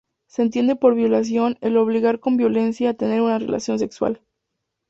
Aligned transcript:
Se 0.25 0.41
entiende 0.41 0.75
por 0.75 0.95
violación 0.95 1.59
el 1.61 1.77
obligar 1.77 2.19
con 2.19 2.35
violencia 2.35 2.89
a 2.89 2.93
tener 2.95 3.21
una 3.21 3.37
relación 3.37 3.77
sexual. 3.77 4.19